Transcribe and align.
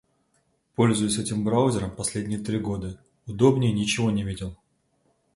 Пользуюсь 0.73 1.19
этим 1.19 1.43
браузером 1.43 1.95
последние 1.95 2.39
три 2.39 2.57
года, 2.57 2.99
удобнее 3.27 3.71
ничего 3.71 4.09
не 4.09 4.23
видел. 4.23 4.57